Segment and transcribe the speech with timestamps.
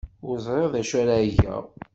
[0.27, 1.63] Ur ẓriɣ d acu ara geɣ.